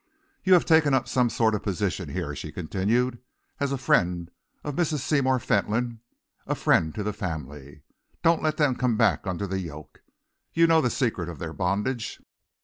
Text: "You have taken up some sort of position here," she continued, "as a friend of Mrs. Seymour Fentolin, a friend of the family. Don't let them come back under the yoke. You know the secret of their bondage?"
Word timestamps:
"You 0.43 0.53
have 0.53 0.65
taken 0.65 0.95
up 0.95 1.07
some 1.07 1.29
sort 1.29 1.53
of 1.53 1.61
position 1.61 2.09
here," 2.09 2.35
she 2.35 2.51
continued, 2.51 3.19
"as 3.59 3.71
a 3.71 3.77
friend 3.77 4.31
of 4.63 4.73
Mrs. 4.75 5.01
Seymour 5.01 5.37
Fentolin, 5.37 5.99
a 6.47 6.55
friend 6.55 6.97
of 6.97 7.05
the 7.05 7.13
family. 7.13 7.83
Don't 8.23 8.41
let 8.41 8.57
them 8.57 8.73
come 8.73 8.97
back 8.97 9.27
under 9.27 9.45
the 9.45 9.59
yoke. 9.59 10.01
You 10.53 10.65
know 10.65 10.81
the 10.81 10.89
secret 10.89 11.29
of 11.29 11.37
their 11.37 11.53
bondage?" 11.53 12.19